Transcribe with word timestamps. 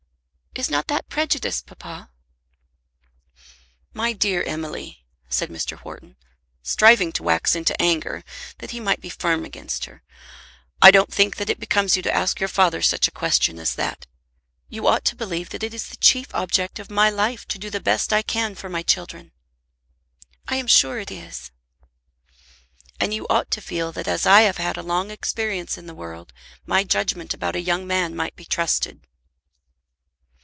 "Is 0.53 0.69
not 0.69 0.87
that 0.87 1.07
prejudice, 1.07 1.61
papa?" 1.61 2.09
"My 3.93 4.11
dear 4.11 4.43
Emily," 4.43 5.05
said 5.29 5.49
Mr. 5.49 5.81
Wharton, 5.85 6.17
striving 6.61 7.13
to 7.13 7.23
wax 7.23 7.55
into 7.55 7.81
anger 7.81 8.21
that 8.57 8.71
he 8.71 8.81
might 8.81 8.99
be 8.99 9.07
firm 9.09 9.45
against 9.45 9.85
her, 9.85 10.03
"I 10.81 10.91
don't 10.91 11.11
think 11.11 11.37
that 11.37 11.49
it 11.49 11.57
becomes 11.57 11.95
you 11.95 12.03
to 12.03 12.13
ask 12.13 12.41
your 12.41 12.49
father 12.49 12.81
such 12.81 13.07
a 13.07 13.11
question 13.11 13.59
as 13.59 13.75
that. 13.75 14.07
You 14.67 14.87
ought 14.87 15.05
to 15.05 15.15
believe 15.15 15.51
that 15.51 15.63
it 15.63 15.73
is 15.73 15.87
the 15.87 15.95
chief 15.95 16.27
object 16.35 16.79
of 16.79 16.91
my 16.91 17.09
life 17.09 17.47
to 17.47 17.57
do 17.57 17.69
the 17.69 17.79
best 17.79 18.11
I 18.11 18.21
can 18.21 18.53
for 18.53 18.67
my 18.67 18.83
children." 18.83 19.31
"I 20.49 20.57
am 20.57 20.67
sure 20.67 20.99
it 20.99 21.11
is." 21.11 21.49
"And 22.99 23.13
you 23.13 23.25
ought 23.29 23.51
to 23.51 23.61
feel 23.61 23.93
that, 23.93 24.07
as 24.07 24.25
I 24.25 24.41
have 24.41 24.57
had 24.57 24.75
a 24.75 24.83
long 24.83 25.11
experience 25.11 25.77
in 25.77 25.85
the 25.87 25.95
world, 25.95 26.33
my 26.65 26.83
judgment 26.83 27.33
about 27.33 27.55
a 27.55 27.61
young 27.61 27.87
man 27.87 28.13
might 28.13 28.35
be 28.35 28.43
trusted." 28.43 29.07